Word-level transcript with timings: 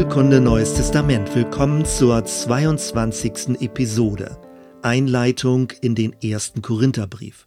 Bibelkunde 0.00 0.40
Neues 0.40 0.72
Testament. 0.72 1.34
Willkommen 1.34 1.84
zur 1.84 2.24
22. 2.24 3.60
Episode. 3.60 4.38
Einleitung 4.80 5.74
in 5.82 5.94
den 5.94 6.14
ersten 6.22 6.62
Korintherbrief. 6.62 7.46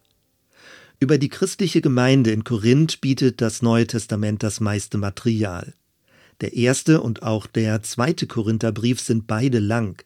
Über 1.00 1.18
die 1.18 1.30
christliche 1.30 1.80
Gemeinde 1.80 2.30
in 2.30 2.44
Korinth 2.44 3.00
bietet 3.00 3.40
das 3.40 3.60
Neue 3.60 3.88
Testament 3.88 4.44
das 4.44 4.60
meiste 4.60 4.98
Material. 4.98 5.74
Der 6.40 6.52
erste 6.52 7.00
und 7.00 7.24
auch 7.24 7.48
der 7.48 7.82
zweite 7.82 8.28
Korintherbrief 8.28 9.00
sind 9.00 9.26
beide 9.26 9.58
lang. 9.58 10.00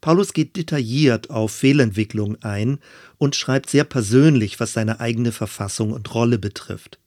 Paulus 0.00 0.34
geht 0.34 0.54
detailliert 0.54 1.30
auf 1.30 1.50
Fehlentwicklungen 1.50 2.40
ein 2.44 2.78
und 3.18 3.34
schreibt 3.34 3.68
sehr 3.68 3.84
persönlich, 3.84 4.60
was 4.60 4.72
seine 4.72 5.00
eigene 5.00 5.32
Verfassung 5.32 5.90
und 5.90 6.14
Rolle 6.14 6.38
betrifft. 6.38 7.01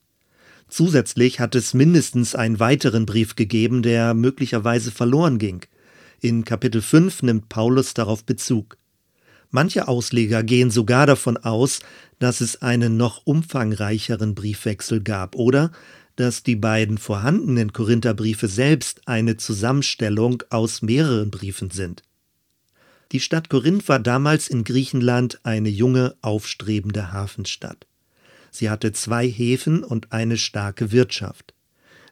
Zusätzlich 0.68 1.40
hat 1.40 1.55
es 1.55 1.74
mindestens 1.74 2.36
einen 2.36 2.60
weiteren 2.60 3.05
Brief 3.05 3.36
gegeben, 3.36 3.82
der 3.82 4.14
möglicherweise 4.14 4.91
verloren 4.91 5.38
ging. 5.38 5.62
In 6.20 6.44
Kapitel 6.44 6.82
5 6.82 7.24
nimmt 7.24 7.50
Paulus 7.50 7.94
darauf 7.94 8.24
Bezug. 8.24 8.78
Manche 9.52 9.88
Ausleger 9.88 10.44
gehen 10.44 10.72
sogar 10.72 11.05
davon 11.05 11.38
aus, 11.38 11.80
dass 12.20 12.41
es 12.41 12.62
einen 12.62 12.98
noch 12.98 13.26
umfangreicheren 13.26 14.36
Briefwechsel 14.36 15.02
gab 15.02 15.36
oder 15.36 15.72
dass 16.16 16.44
die 16.44 16.55
beiden 16.55 16.98
vorhandenen 16.98 17.74
Korintherbriefe 17.74 18.48
selbst 18.48 19.08
eine 19.08 19.38
Zusammenstellung 19.38 20.44
aus 20.50 20.82
mehreren 20.82 21.30
Briefen 21.30 21.70
sind. 21.72 22.04
Die 23.12 23.20
Stadt 23.20 23.50
Korinth 23.50 23.88
war 23.88 24.00
damals 24.00 24.48
in 24.48 24.63
Griechenland 24.63 25.40
eine 25.44 25.70
junge, 25.70 26.16
aufstrebende 26.22 27.12
Hafenstadt. 27.12 27.86
Sie 28.55 28.70
hatte 28.70 28.93
zwei 28.93 29.27
Häfen 29.27 29.84
und 29.84 30.13
eine 30.13 30.38
starke 30.38 30.93
Wirtschaft. 30.93 31.54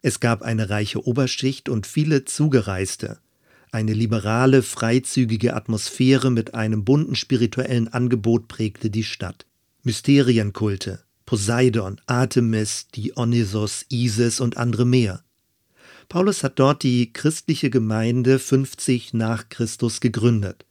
Es 0.02 0.20
gab 0.20 0.42
eine 0.42 0.68
reiche 0.68 1.06
Oberschicht 1.06 1.70
und 1.70 1.86
viele 1.86 2.26
Zugereiste. 2.26 3.18
Eine 3.72 3.94
liberale, 3.94 4.62
freizügige 4.62 5.56
Atmosphäre 5.56 6.30
mit 6.30 6.52
einem 6.52 6.84
bunten 6.84 7.14
spirituellen 7.14 7.88
Angebot 7.88 8.46
prägte 8.46 8.90
die 8.90 9.04
Stadt. 9.04 9.46
Mysterienkulte, 9.84 11.02
Poseidon, 11.24 11.98
Artemis, 12.04 12.88
Dionysos, 12.94 13.86
Isis 13.88 14.38
und 14.38 14.58
andere 14.58 14.84
mehr. 14.84 15.24
Paulus 16.10 16.44
hat 16.44 16.58
dort 16.58 16.82
die 16.82 17.10
christliche 17.14 17.70
Gemeinde 17.70 18.38
50 18.38 19.14
nach 19.14 19.48
Christus 19.48 20.00
gegründet. 20.00 20.66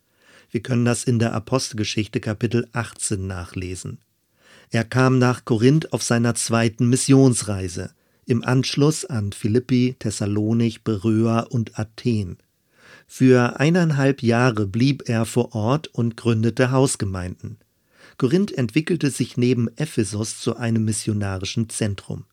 Wir 0.52 0.62
können 0.62 0.86
das 0.86 1.04
in 1.04 1.18
der 1.18 1.34
Apostelgeschichte 1.34 2.20
Kapitel 2.20 2.68
18 2.74 3.26
nachlesen. 3.26 3.98
Er 4.74 4.84
kam 4.84 5.20
nach 5.20 5.46
Korinth 5.46 5.94
auf 5.94 6.02
seiner 6.02 6.34
zweiten 6.34 6.90
Missionsreise, 6.90 7.92
im 8.26 8.44
Anschluss 8.44 9.06
an 9.06 9.32
Philippi, 9.32 9.96
Thessalonich, 10.00 10.84
Beröa 10.84 11.42
und 11.42 11.78
Athen. 11.78 12.38
Für 13.06 13.60
eineinhalb 13.60 14.24
Jahre 14.24 14.66
blieb 14.66 15.08
er 15.08 15.28
vor 15.28 15.54
Ort 15.54 15.90
und 15.90 16.18
gründete 16.18 16.72
Hausgemeinden. 16.72 17.60
Korinth 18.18 18.52
entwickelte 18.52 19.12
sich 19.12 19.38
neben 19.38 19.68
Ephesus 19.76 20.40
zu 20.40 20.56
einem 20.56 20.86
missionarischen 20.86 21.70
Zentrum. 21.70 22.26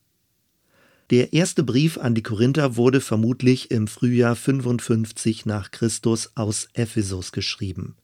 Der 1.11 1.33
erste 1.33 1.61
Brief 1.61 1.99
an 1.99 2.15
die 2.15 2.23
Korinther 2.23 2.75
wurde 2.75 3.01
vermutlich 3.01 3.69
im 3.69 3.85
Frühjahr 3.85 4.35
55 4.35 5.45
nach 5.45 5.69
Christus 5.69 6.31
aus 6.33 6.69
Ephesus 6.73 7.33
geschrieben. 7.33 7.97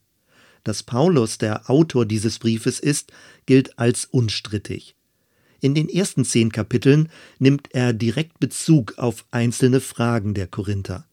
Dass 0.68 0.84
Paulus 0.84 1.38
der 1.38 1.70
Autor 1.70 2.06
dieses 2.06 2.40
Briefes 2.40 2.82
ist, 2.82 3.14
gilt 3.46 3.80
als 3.80 4.04
unstrittig. 4.04 4.96
In 5.62 5.76
den 5.76 5.88
ersten 5.88 6.26
zehn 6.26 6.52
Kapiteln 6.52 7.08
nimmt 7.40 7.70
er 7.72 7.94
direkt 7.94 8.42
Bezug 8.42 8.98
auf 8.98 9.24
einzelne 9.32 9.80
Fragen 9.80 10.34
der 10.34 10.47
Korinther. 10.47 11.06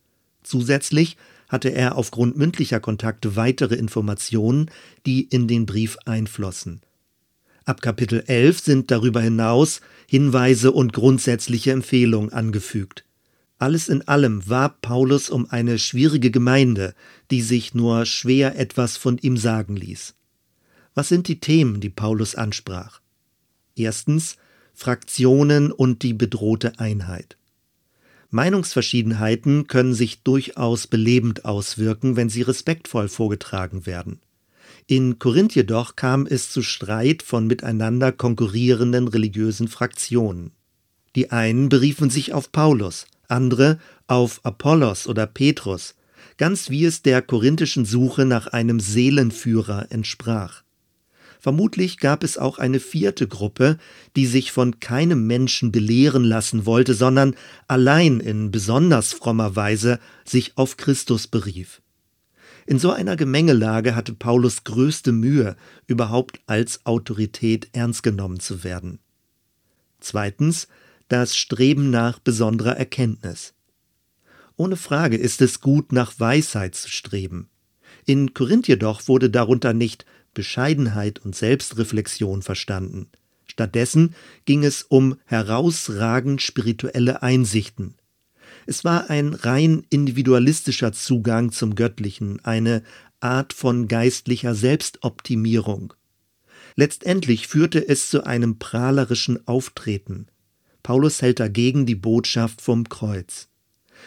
Zusätzlich 0.42 1.16
hatte 1.48 1.68
er 1.68 1.96
aufgrund 1.96 2.36
mündlicher 2.36 2.80
Kontakte 2.80 3.36
weitere 3.36 3.76
Informationen, 3.76 4.72
die 5.06 5.22
in 5.22 5.46
den 5.46 5.66
Brief 5.66 5.98
einflossen. 6.04 6.80
Ab 7.64 7.80
Kapitel 7.80 8.24
11 8.26 8.58
sind 8.58 8.90
darüber 8.90 9.20
hinaus 9.20 9.82
Hinweise 10.08 10.72
und 10.72 10.92
grundsätzliche 10.92 11.70
Empfehlungen 11.70 12.32
angefügt. 12.32 13.04
Alles 13.58 13.88
in 13.88 14.06
allem 14.08 14.48
warb 14.48 14.82
Paulus 14.82 15.30
um 15.30 15.48
eine 15.50 15.78
schwierige 15.78 16.30
Gemeinde, 16.30 16.94
die 17.30 17.40
sich 17.40 17.74
nur 17.74 18.04
schwer 18.04 18.58
etwas 18.58 18.96
von 18.96 19.18
ihm 19.18 19.36
sagen 19.36 19.76
ließ. 19.76 20.14
Was 20.94 21.08
sind 21.08 21.28
die 21.28 21.40
Themen, 21.40 21.80
die 21.80 21.90
Paulus 21.90 22.34
ansprach? 22.34 23.00
Erstens 23.76 24.36
Fraktionen 24.74 25.70
und 25.70 26.02
die 26.02 26.14
bedrohte 26.14 26.78
Einheit. 26.78 27.36
Meinungsverschiedenheiten 28.30 29.68
können 29.68 29.94
sich 29.94 30.24
durchaus 30.24 30.88
belebend 30.88 31.44
auswirken, 31.44 32.16
wenn 32.16 32.28
sie 32.28 32.42
respektvoll 32.42 33.08
vorgetragen 33.08 33.86
werden. 33.86 34.20
In 34.86 35.20
Korinth 35.20 35.54
jedoch 35.54 35.94
kam 35.94 36.26
es 36.26 36.50
zu 36.50 36.62
Streit 36.62 37.22
von 37.22 37.46
miteinander 37.46 38.10
konkurrierenden 38.10 39.06
religiösen 39.06 39.68
Fraktionen. 39.68 40.50
Die 41.14 41.30
einen 41.30 41.68
beriefen 41.68 42.10
sich 42.10 42.32
auf 42.32 42.50
Paulus, 42.50 43.06
andere 43.28 43.78
auf 44.06 44.40
Apollos 44.44 45.06
oder 45.06 45.26
Petrus, 45.26 45.94
ganz 46.36 46.70
wie 46.70 46.84
es 46.84 47.02
der 47.02 47.22
korinthischen 47.22 47.84
Suche 47.84 48.24
nach 48.24 48.48
einem 48.48 48.80
Seelenführer 48.80 49.86
entsprach. 49.90 50.62
Vermutlich 51.44 51.98
gab 51.98 52.24
es 52.24 52.38
auch 52.38 52.58
eine 52.58 52.80
vierte 52.80 53.28
Gruppe, 53.28 53.76
die 54.16 54.24
sich 54.24 54.50
von 54.50 54.80
keinem 54.80 55.26
Menschen 55.26 55.72
belehren 55.72 56.24
lassen 56.24 56.64
wollte, 56.64 56.94
sondern 56.94 57.36
allein 57.68 58.20
in 58.20 58.50
besonders 58.50 59.12
frommer 59.12 59.54
Weise 59.54 59.98
sich 60.24 60.56
auf 60.56 60.78
Christus 60.78 61.26
berief. 61.26 61.82
In 62.66 62.78
so 62.78 62.92
einer 62.92 63.16
Gemengelage 63.16 63.94
hatte 63.94 64.14
Paulus 64.14 64.64
größte 64.64 65.12
Mühe, 65.12 65.54
überhaupt 65.86 66.40
als 66.46 66.86
Autorität 66.86 67.68
ernst 67.72 68.02
genommen 68.02 68.40
zu 68.40 68.64
werden. 68.64 68.98
Zweitens 70.00 70.66
das 71.08 71.36
Streben 71.36 71.90
nach 71.90 72.18
besonderer 72.18 72.76
Erkenntnis. 72.76 73.54
Ohne 74.56 74.76
Frage 74.76 75.16
ist 75.16 75.42
es 75.42 75.60
gut, 75.60 75.92
nach 75.92 76.18
Weisheit 76.18 76.74
zu 76.74 76.88
streben. 76.88 77.48
In 78.06 78.34
Korinth 78.34 78.68
jedoch 78.68 79.08
wurde 79.08 79.30
darunter 79.30 79.72
nicht 79.72 80.04
Bescheidenheit 80.32 81.20
und 81.20 81.34
Selbstreflexion 81.34 82.42
verstanden. 82.42 83.08
Stattdessen 83.46 84.14
ging 84.44 84.64
es 84.64 84.82
um 84.82 85.16
herausragend 85.26 86.42
spirituelle 86.42 87.22
Einsichten. 87.22 87.94
Es 88.66 88.84
war 88.84 89.10
ein 89.10 89.34
rein 89.34 89.84
individualistischer 89.90 90.92
Zugang 90.92 91.52
zum 91.52 91.74
Göttlichen, 91.74 92.44
eine 92.44 92.82
Art 93.20 93.52
von 93.52 93.88
geistlicher 93.88 94.54
Selbstoptimierung. 94.54 95.94
Letztendlich 96.76 97.46
führte 97.46 97.86
es 97.86 98.10
zu 98.10 98.24
einem 98.24 98.58
prahlerischen 98.58 99.46
Auftreten. 99.46 100.26
Paulus 100.84 101.22
hält 101.22 101.40
dagegen 101.40 101.86
die 101.86 101.96
Botschaft 101.96 102.60
vom 102.60 102.88
Kreuz. 102.88 103.48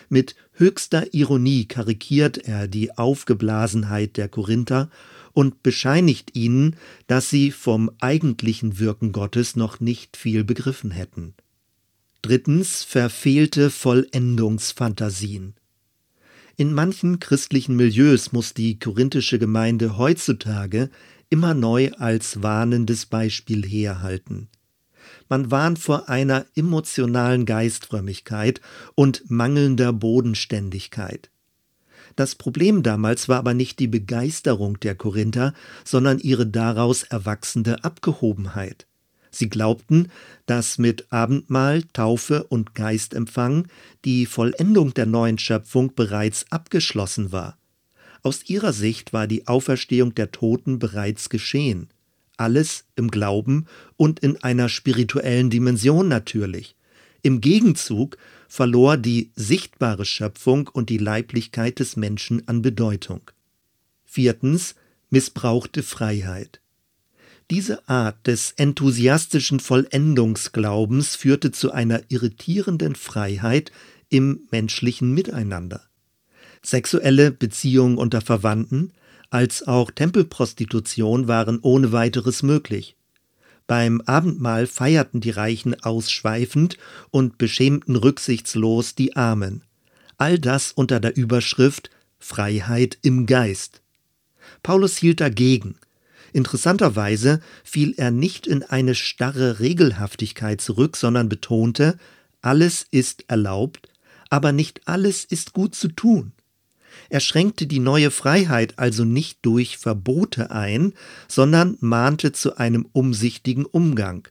Mit 0.10 0.36
höchster 0.54 1.14
Ironie 1.14 1.66
karikiert 1.66 2.38
er 2.38 2.68
die 2.68 2.98
Aufgeblasenheit 2.98 4.16
der 4.16 4.30
Korinther 4.30 4.90
und 5.34 5.64
bescheinigt 5.64 6.36
ihnen, 6.36 6.76
dass 7.08 7.30
sie 7.30 7.52
vom 7.52 7.92
eigentlichen 8.00 8.80
Wirken 8.80 9.12
Gottes 9.12 9.56
noch 9.56 9.80
nicht 9.80 10.16
viel 10.18 10.44
begriffen 10.44 10.92
hätten. 10.92 11.34
Drittens 12.22 12.84
verfehlte 12.84 13.70
Vollendungsfantasien. 13.70 15.56
In 16.58 16.74
manchen 16.74 17.20
christlichen 17.20 17.76
Milieus 17.76 18.32
muss 18.32 18.54
die 18.54 18.78
korinthische 18.78 19.40
Gemeinde 19.40 19.98
heutzutage 19.98 20.90
immer 21.30 21.54
neu 21.54 21.92
als 21.94 22.44
warnendes 22.44 23.08
Beispiel 23.08 23.66
herhalten. 23.66 24.50
Man 25.30 25.52
warnt 25.52 25.80
vor 25.80 26.10
einer 26.10 26.46
emotionalen 26.56 27.46
Geistfrömmigkeit 27.46 28.62
und 28.96 29.30
mangelnder 29.30 29.94
Bodenständigkeit. 29.94 31.30
Das 32.16 32.36
Problem 32.36 32.84
damals 32.84 33.30
war 33.30 33.38
aber 33.38 33.54
nicht 33.54 33.80
die 33.80 33.88
Begeisterung 33.88 34.80
der 34.80 34.96
Korinther, 34.96 35.54
sondern 35.84 36.20
ihre 36.20 36.48
daraus 36.48 37.04
erwachsende 37.04 37.84
Abgehobenheit. 37.84 38.88
Sie 39.30 39.50
glaubten, 39.50 40.10
dass 40.46 40.78
mit 40.78 41.12
Abendmahl, 41.12 41.84
Taufe 41.94 42.44
und 42.46 42.74
Geistempfang 42.74 43.68
die 44.06 44.26
Vollendung 44.26 44.94
der 44.94 45.06
neuen 45.06 45.38
Schöpfung 45.38 45.94
bereits 45.94 46.46
abgeschlossen 46.50 47.32
war. 47.32 47.58
Aus 48.24 48.50
ihrer 48.50 48.74
Sicht 48.74 49.14
war 49.14 49.28
die 49.28 49.48
Auferstehung 49.48 50.16
der 50.16 50.32
Toten 50.32 50.80
bereits 50.80 51.30
geschehen 51.30 51.90
alles 52.38 52.86
im 52.96 53.10
Glauben 53.10 53.66
und 53.98 54.20
in 54.20 54.42
einer 54.44 54.70
spirituellen 54.70 55.50
Dimension 55.50 56.08
natürlich. 56.08 56.76
Im 57.22 57.42
Gegenzug 57.42 58.18
verlor 58.48 58.98
die 58.98 59.32
sichtbare 59.36 60.06
Schöpfung 60.06 60.70
und 60.72 60.90
die 60.90 60.98
Leiblichkeit 60.98 61.80
des 61.80 61.98
Menschen 61.98 62.48
an 62.48 62.62
Bedeutung. 62.62 63.22
Viertens 64.06 64.76
missbrauchte 65.10 65.84
Freiheit. 65.84 66.62
Diese 67.50 67.88
Art 67.88 68.28
des 68.28 68.52
enthusiastischen 68.58 69.60
Vollendungsglaubens 69.60 71.16
führte 71.16 71.52
zu 71.52 71.72
einer 71.72 72.02
irritierenden 72.10 72.96
Freiheit 72.96 73.72
im 74.10 74.48
menschlichen 74.52 75.14
Miteinander. 75.14 75.82
Sexuelle 76.62 77.32
Beziehungen 77.32 77.98
unter 77.98 78.20
Verwandten 78.20 78.92
als 79.30 79.68
auch 79.68 79.92
Tempelprostitution 79.92 81.28
waren 81.28 81.60
ohne 81.62 81.92
weiteres 81.92 82.44
möglich. 82.44 82.96
Beim 83.68 84.02
Abendmahl 84.02 84.66
feierten 84.66 85.20
die 85.20 85.32
Reichen 85.32 85.82
ausschweifend 85.84 86.78
und 87.12 87.38
beschämten 87.38 87.98
rücksichtslos 87.98 88.96
die 88.96 89.16
Armen. 89.18 89.64
All 90.18 90.40
das 90.40 90.72
unter 90.72 91.00
der 91.00 91.18
Überschrift 91.18 91.90
Freiheit 92.18 92.98
im 93.02 93.26
Geist. 93.26 93.82
Paulus 94.64 94.98
hielt 94.98 95.20
dagegen. 95.20 95.76
Interessanterweise 96.34 97.42
fiel 97.64 97.94
er 97.98 98.12
nicht 98.12 98.48
in 98.48 98.64
eine 98.64 98.96
starre 98.96 99.60
Regelhaftigkeit 99.60 100.62
zurück, 100.62 100.98
sondern 100.98 101.30
betonte, 101.30 101.98
alles 102.42 102.86
ist 102.90 103.26
erlaubt, 103.28 103.90
aber 104.30 104.52
nicht 104.52 104.88
alles 104.88 105.26
ist 105.26 105.54
gut 105.54 105.76
zu 105.76 105.90
tun. 105.90 106.32
Er 107.10 107.20
schränkte 107.20 107.68
die 107.68 107.80
neue 107.80 108.12
Freiheit 108.12 108.78
also 108.78 109.06
nicht 109.06 109.40
durch 109.44 109.78
Verbote 109.78 110.52
ein, 110.52 110.94
sondern 111.28 111.78
mahnte 111.80 112.32
zu 112.32 112.58
einem 112.58 112.88
umsichtigen 112.92 113.66
Umgang. 113.66 114.28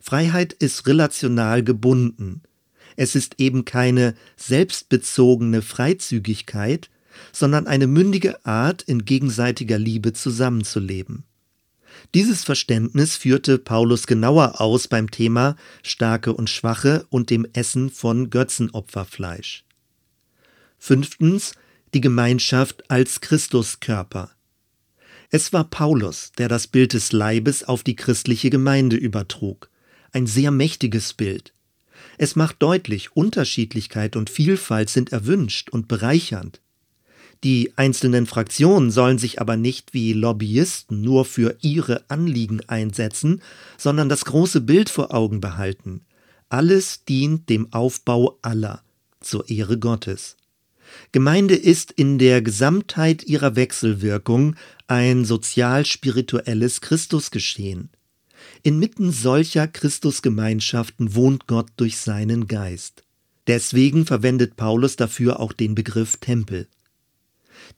Freiheit 0.00 0.52
ist 0.52 0.86
relational 0.86 1.62
gebunden. 1.62 2.42
Es 2.96 3.14
ist 3.14 3.36
eben 3.38 3.64
keine 3.64 4.14
selbstbezogene 4.36 5.62
Freizügigkeit, 5.62 6.90
sondern 7.32 7.66
eine 7.66 7.86
mündige 7.86 8.44
Art, 8.44 8.82
in 8.82 9.04
gegenseitiger 9.04 9.78
Liebe 9.78 10.12
zusammenzuleben. 10.12 11.24
Dieses 12.12 12.44
Verständnis 12.44 13.16
führte 13.16 13.58
Paulus 13.58 14.06
genauer 14.06 14.60
aus 14.60 14.88
beim 14.88 15.10
Thema 15.10 15.56
Starke 15.82 16.32
und 16.32 16.50
Schwache 16.50 17.06
und 17.08 17.30
dem 17.30 17.46
Essen 17.52 17.90
von 17.90 18.30
Götzenopferfleisch. 18.30 19.64
Fünftens 20.78 21.54
die 21.94 22.00
Gemeinschaft 22.00 22.90
als 22.90 23.20
Christuskörper. 23.20 24.30
Es 25.30 25.52
war 25.52 25.64
Paulus, 25.64 26.32
der 26.38 26.48
das 26.48 26.66
Bild 26.66 26.92
des 26.92 27.12
Leibes 27.12 27.64
auf 27.64 27.82
die 27.82 27.96
christliche 27.96 28.50
Gemeinde 28.50 28.96
übertrug. 28.96 29.70
Ein 30.12 30.26
sehr 30.26 30.50
mächtiges 30.50 31.14
Bild. 31.14 31.54
Es 32.18 32.36
macht 32.36 32.62
deutlich, 32.62 33.16
Unterschiedlichkeit 33.16 34.16
und 34.16 34.30
Vielfalt 34.30 34.90
sind 34.90 35.12
erwünscht 35.12 35.70
und 35.70 35.88
bereichernd. 35.88 36.60
Die 37.42 37.72
einzelnen 37.76 38.26
Fraktionen 38.26 38.90
sollen 38.90 39.18
sich 39.18 39.40
aber 39.40 39.56
nicht 39.56 39.92
wie 39.92 40.12
Lobbyisten 40.12 41.00
nur 41.00 41.24
für 41.24 41.56
ihre 41.60 42.08
Anliegen 42.08 42.60
einsetzen, 42.68 43.42
sondern 43.76 44.08
das 44.08 44.24
große 44.24 44.60
Bild 44.60 44.88
vor 44.88 45.12
Augen 45.12 45.40
behalten. 45.40 46.02
Alles 46.48 47.04
dient 47.04 47.48
dem 47.48 47.72
Aufbau 47.72 48.38
aller 48.42 48.82
zur 49.20 49.48
Ehre 49.48 49.78
Gottes. 49.78 50.36
Gemeinde 51.12 51.54
ist 51.54 51.92
in 51.92 52.18
der 52.18 52.42
Gesamtheit 52.42 53.24
ihrer 53.24 53.56
Wechselwirkung 53.56 54.56
ein 54.86 55.24
sozial-spirituelles 55.24 56.80
Christusgeschehen. 56.80 57.90
Inmitten 58.62 59.10
solcher 59.12 59.66
Christusgemeinschaften 59.68 61.14
wohnt 61.14 61.46
Gott 61.46 61.68
durch 61.76 61.98
seinen 61.98 62.46
Geist. 62.46 63.04
Deswegen 63.46 64.06
verwendet 64.06 64.56
Paulus 64.56 64.96
dafür 64.96 65.40
auch 65.40 65.52
den 65.52 65.74
Begriff 65.74 66.16
Tempel. 66.16 66.66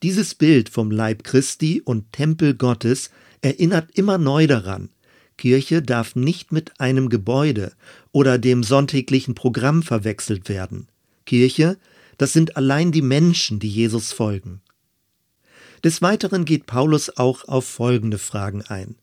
Dieses 0.03 0.35
Bild 0.35 0.69
vom 0.69 0.91
Leib 0.91 1.23
Christi 1.23 1.81
und 1.83 2.11
Tempel 2.11 2.55
Gottes 2.55 3.11
erinnert 3.41 3.91
immer 3.93 4.17
neu 4.17 4.47
daran, 4.47 4.89
Kirche 5.37 5.81
darf 5.81 6.15
nicht 6.15 6.51
mit 6.51 6.79
einem 6.79 7.09
Gebäude 7.09 7.73
oder 8.11 8.37
dem 8.39 8.63
sonntäglichen 8.63 9.35
Programm 9.35 9.83
verwechselt 9.83 10.49
werden. 10.49 10.87
Kirche 11.25 11.77
das 12.17 12.33
sind 12.33 12.57
allein 12.57 12.91
die 12.91 13.01
Menschen, 13.01 13.59
die 13.59 13.69
Jesus 13.69 14.11
folgen. 14.11 14.61
Des 15.83 16.01
Weiteren 16.01 16.45
geht 16.45 16.65
Paulus 16.65 17.17
auch 17.17 17.47
auf 17.47 17.65
folgende 17.65 18.17
Fragen 18.17 18.63
ein. 18.63 18.95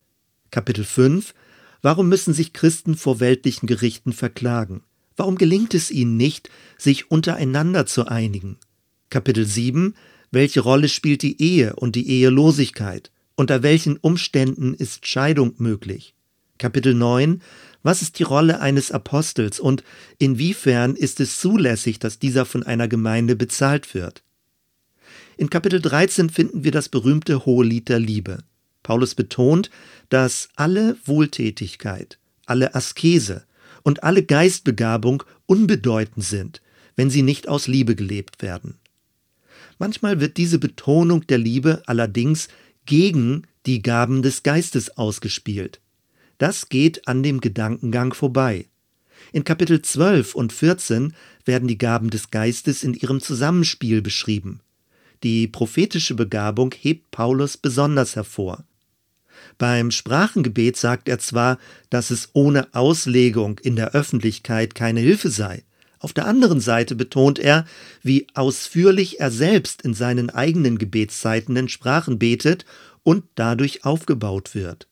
Kapitel 0.50 0.84
5 0.84 1.34
Warum 1.82 2.08
müssen 2.08 2.32
sich 2.32 2.52
Christen 2.52 2.96
vor 2.96 3.20
weltlichen 3.20 3.66
Gerichten 3.66 4.12
verklagen? 4.12 4.82
Warum 5.16 5.36
gelingt 5.36 5.74
es 5.74 5.90
ihnen 5.90 6.16
nicht, 6.16 6.50
sich 6.78 7.10
untereinander 7.10 7.86
zu 7.86 8.06
einigen? 8.06 8.58
Kapitel 9.10 9.46
7 9.46 9.94
Welche 10.30 10.60
Rolle 10.60 10.88
spielt 10.88 11.22
die 11.22 11.40
Ehe 11.40 11.76
und 11.76 11.94
die 11.94 12.08
Ehelosigkeit? 12.08 13.12
Unter 13.36 13.62
welchen 13.62 13.96
Umständen 13.96 14.74
ist 14.74 15.06
Scheidung 15.06 15.54
möglich? 15.58 16.14
Kapitel 16.58 16.94
9 16.94 17.42
was 17.84 18.02
ist 18.02 18.18
die 18.18 18.24
Rolle 18.24 18.60
eines 18.60 18.90
Apostels 18.90 19.60
und 19.60 19.84
inwiefern 20.18 20.96
ist 20.96 21.20
es 21.20 21.38
zulässig, 21.38 21.98
dass 22.00 22.18
dieser 22.18 22.46
von 22.46 22.64
einer 22.64 22.88
Gemeinde 22.88 23.36
bezahlt 23.36 23.94
wird? 23.94 24.24
In 25.36 25.50
Kapitel 25.50 25.80
13 25.80 26.30
finden 26.30 26.64
wir 26.64 26.72
das 26.72 26.88
berühmte 26.88 27.44
Hohelied 27.44 27.88
der 27.90 28.00
Liebe. 28.00 28.38
Paulus 28.82 29.14
betont, 29.14 29.70
dass 30.08 30.48
alle 30.56 30.96
Wohltätigkeit, 31.04 32.18
alle 32.46 32.74
Askese 32.74 33.44
und 33.82 34.02
alle 34.02 34.22
Geistbegabung 34.22 35.22
unbedeutend 35.46 36.24
sind, 36.24 36.62
wenn 36.96 37.10
sie 37.10 37.22
nicht 37.22 37.48
aus 37.48 37.66
Liebe 37.66 37.94
gelebt 37.94 38.40
werden. 38.40 38.78
Manchmal 39.78 40.20
wird 40.20 40.38
diese 40.38 40.58
Betonung 40.58 41.26
der 41.26 41.38
Liebe 41.38 41.82
allerdings 41.86 42.48
gegen 42.86 43.46
die 43.66 43.82
Gaben 43.82 44.22
des 44.22 44.42
Geistes 44.42 44.96
ausgespielt. 44.96 45.80
Das 46.44 46.68
geht 46.68 47.08
an 47.08 47.22
dem 47.22 47.40
Gedankengang 47.40 48.12
vorbei. 48.12 48.66
In 49.32 49.44
Kapitel 49.44 49.80
12 49.80 50.34
und 50.34 50.52
14 50.52 51.14
werden 51.46 51.66
die 51.66 51.78
Gaben 51.78 52.10
des 52.10 52.30
Geistes 52.30 52.84
in 52.84 52.92
ihrem 52.92 53.22
Zusammenspiel 53.22 54.02
beschrieben. 54.02 54.60
Die 55.22 55.48
prophetische 55.48 56.14
Begabung 56.14 56.74
hebt 56.78 57.10
Paulus 57.10 57.56
besonders 57.56 58.14
hervor. 58.14 58.62
Beim 59.56 59.90
Sprachengebet 59.90 60.76
sagt 60.76 61.08
er 61.08 61.18
zwar, 61.18 61.56
dass 61.88 62.10
es 62.10 62.28
ohne 62.34 62.74
Auslegung 62.74 63.58
in 63.60 63.74
der 63.74 63.92
Öffentlichkeit 63.92 64.74
keine 64.74 65.00
Hilfe 65.00 65.30
sei, 65.30 65.64
auf 65.98 66.12
der 66.12 66.26
anderen 66.26 66.60
Seite 66.60 66.94
betont 66.94 67.38
er, 67.38 67.64
wie 68.02 68.26
ausführlich 68.34 69.18
er 69.18 69.30
selbst 69.30 69.80
in 69.80 69.94
seinen 69.94 70.28
eigenen 70.28 70.76
Gebetszeiten 70.76 71.56
in 71.56 71.70
Sprachen 71.70 72.18
betet 72.18 72.66
und 73.02 73.24
dadurch 73.34 73.86
aufgebaut 73.86 74.54
wird. 74.54 74.88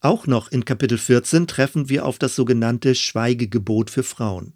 Auch 0.00 0.26
noch 0.26 0.50
in 0.50 0.64
Kapitel 0.64 0.98
14 0.98 1.46
treffen 1.46 1.88
wir 1.88 2.04
auf 2.04 2.18
das 2.18 2.36
sogenannte 2.36 2.94
Schweigegebot 2.94 3.90
für 3.90 4.02
Frauen. 4.02 4.52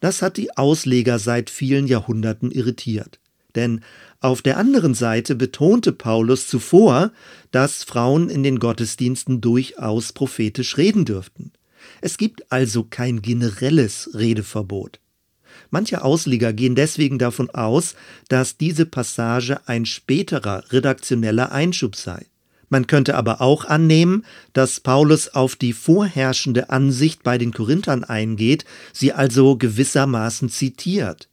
Das 0.00 0.22
hat 0.22 0.36
die 0.36 0.56
Ausleger 0.56 1.18
seit 1.18 1.50
vielen 1.50 1.86
Jahrhunderten 1.86 2.50
irritiert. 2.50 3.20
Denn 3.54 3.80
auf 4.20 4.42
der 4.42 4.56
anderen 4.56 4.94
Seite 4.94 5.34
betonte 5.34 5.92
Paulus 5.92 6.46
zuvor, 6.46 7.12
dass 7.50 7.84
Frauen 7.84 8.28
in 8.30 8.42
den 8.42 8.58
Gottesdiensten 8.58 9.40
durchaus 9.40 10.12
prophetisch 10.12 10.76
reden 10.76 11.04
dürften. 11.04 11.52
Es 12.00 12.18
gibt 12.18 12.52
also 12.52 12.84
kein 12.84 13.22
generelles 13.22 14.10
Redeverbot. 14.14 15.00
Manche 15.70 16.02
Ausleger 16.02 16.52
gehen 16.52 16.74
deswegen 16.74 17.18
davon 17.18 17.50
aus, 17.50 17.94
dass 18.28 18.56
diese 18.56 18.86
Passage 18.86 19.60
ein 19.66 19.86
späterer 19.86 20.64
redaktioneller 20.70 21.52
Einschub 21.52 21.96
sei. 21.96 22.26
Man 22.68 22.86
könnte 22.86 23.14
aber 23.14 23.40
auch 23.40 23.64
annehmen, 23.64 24.24
dass 24.52 24.80
Paulus 24.80 25.28
auf 25.28 25.56
die 25.56 25.72
vorherrschende 25.72 26.70
Ansicht 26.70 27.22
bei 27.22 27.38
den 27.38 27.52
Korinthern 27.52 28.04
eingeht, 28.04 28.64
sie 28.92 29.12
also 29.12 29.56
gewissermaßen 29.56 30.50
zitiert. 30.50 31.28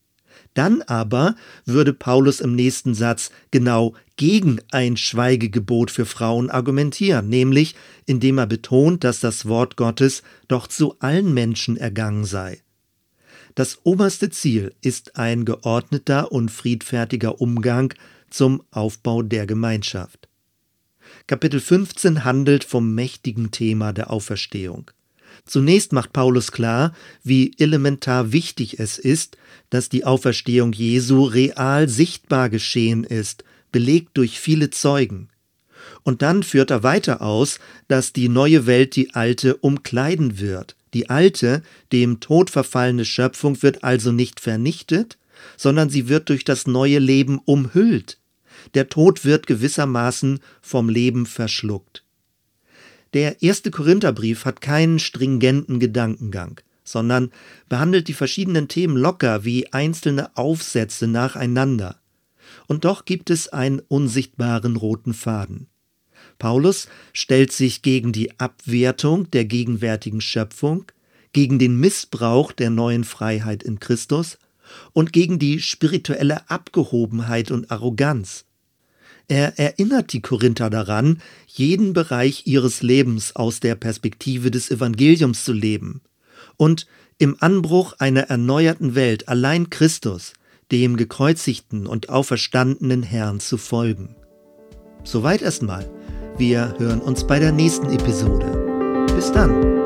Dann 0.54 0.82
aber 0.84 1.36
würde 1.66 1.94
Paulus 1.94 2.40
im 2.40 2.56
nächsten 2.56 2.94
Satz 2.94 3.30
genau 3.52 3.94
gegen 4.16 4.62
ein 4.72 4.96
Schweigegebot 4.96 5.92
für 5.92 6.06
Frauen 6.06 6.50
argumentieren, 6.50 7.28
nämlich 7.28 7.76
indem 8.06 8.38
er 8.38 8.48
betont, 8.48 9.04
dass 9.04 9.20
das 9.20 9.46
Wort 9.46 9.76
Gottes 9.76 10.24
doch 10.48 10.68
zu 10.68 10.96
allen 11.00 11.34
Menschen 11.34 11.76
ergangen 11.76 12.24
sei. 12.24 12.62
Das 13.56 13.80
oberste 13.84 14.30
Ziel 14.30 14.74
ist 14.82 15.18
ein 15.18 15.44
geordneter 15.44 16.32
und 16.32 16.50
friedfertiger 16.50 17.42
Umgang 17.42 17.94
zum 18.30 18.64
Aufbau 18.72 19.22
der 19.22 19.46
Gemeinschaft. 19.46 20.30
Kapitel 21.28 21.60
15 21.60 22.24
handelt 22.24 22.64
vom 22.64 22.94
mächtigen 22.94 23.50
Thema 23.50 23.94
der 23.94 24.12
Auferstehung. 24.12 24.92
Zunächst 25.44 25.92
macht 25.92 26.14
Paulus 26.14 26.52
klar, 26.52 26.94
wie 27.24 27.52
elementar 27.58 28.32
wichtig 28.32 28.80
es 28.80 29.00
ist, 29.00 29.36
dass 29.72 29.90
die 29.90 30.06
Auferstehung 30.06 30.72
Jesu 30.72 31.24
real 31.24 31.90
sichtbar 31.90 32.52
geschehen 32.52 33.04
ist, 33.04 33.44
belegt 33.72 34.18
durch 34.18 34.40
viele 34.40 34.70
Zeugen. 34.70 35.30
Und 36.04 36.22
dann 36.22 36.44
führt 36.44 36.70
er 36.70 36.84
weiter 36.84 37.24
aus, 37.24 37.60
dass 37.88 38.14
die 38.14 38.30
neue 38.30 38.68
Welt 38.68 38.96
die 38.96 39.16
alte 39.16 39.58
umkleiden 39.58 40.40
wird. 40.40 40.76
Die 40.94 41.10
alte, 41.10 41.64
dem 41.92 42.20
Tod 42.20 42.52
verfallene 42.52 43.04
Schöpfung 43.04 43.64
wird 43.64 43.84
also 43.84 44.12
nicht 44.12 44.40
vernichtet, 44.40 45.18
sondern 45.58 45.90
sie 45.90 46.08
wird 46.08 46.30
durch 46.30 46.44
das 46.44 46.68
neue 46.68 47.00
Leben 47.00 47.40
umhüllt. 47.46 48.20
Der 48.74 48.90
Tod 48.90 49.24
wird 49.24 49.48
gewissermaßen 49.48 50.40
vom 50.62 50.90
Leben 50.90 51.26
verschluckt. 51.26 52.04
Der 53.14 53.42
erste 53.42 53.72
Korintherbrief 53.72 54.46
hat 54.46 54.60
keinen 54.60 55.00
stringenten 55.00 55.80
Gedankengang, 55.80 56.60
sondern 56.84 57.32
behandelt 57.70 58.08
die 58.08 58.14
verschiedenen 58.14 58.68
Themen 58.68 58.98
locker 58.98 59.46
wie 59.46 59.72
einzelne 59.72 60.36
Aufsätze 60.36 61.08
nacheinander. 61.08 62.00
Und 62.68 62.84
doch 62.84 63.06
gibt 63.06 63.30
es 63.30 63.48
einen 63.48 63.80
unsichtbaren 63.80 64.76
roten 64.76 65.14
Faden. 65.14 65.68
Paulus 66.40 66.88
stellt 67.14 67.52
sich 67.52 67.82
gegen 67.82 68.12
die 68.12 68.38
Abwertung 68.40 69.32
der 69.32 69.46
gegenwärtigen 69.46 70.22
Schöpfung, 70.22 70.86
gegen 71.34 71.60
den 71.60 71.80
Missbrauch 71.80 72.52
der 72.52 72.70
neuen 72.70 73.04
Freiheit 73.04 73.64
in 73.64 73.80
Christus 73.80 74.38
und 74.94 75.14
gegen 75.14 75.40
die 75.40 75.62
spirituelle 75.62 76.50
Abgehobenheit 76.50 77.52
und 77.52 77.72
Arroganz. 77.72 78.46
Er 79.28 79.58
erinnert 79.60 80.14
die 80.14 80.22
Korinther 80.22 80.70
daran, 80.70 81.22
jeden 81.48 81.94
Bereich 81.94 82.44
ihres 82.46 82.82
Lebens 82.82 83.36
aus 83.36 83.60
der 83.60 83.76
Perspektive 83.76 84.52
des 84.52 84.70
Evangeliums 84.70 85.44
zu 85.44 85.54
leben 85.54 86.02
und 86.58 86.86
im 87.18 87.38
Anbruch 87.40 87.94
einer 88.00 88.24
erneuerten 88.24 88.94
Welt 88.96 89.28
allein 89.30 89.70
Christus, 89.70 90.34
dem 90.72 90.98
gekreuzigten 90.98 91.88
und 91.88 92.10
auferstandenen 92.10 93.04
Herrn 93.04 93.40
zu 93.40 93.58
folgen. 93.58 94.16
Soweit 95.04 95.42
erstmal. 95.42 95.90
Wir 96.38 96.76
hören 96.78 97.00
uns 97.00 97.26
bei 97.26 97.40
der 97.40 97.52
nächsten 97.52 97.90
Episode. 97.90 99.06
Bis 99.16 99.32
dann. 99.32 99.85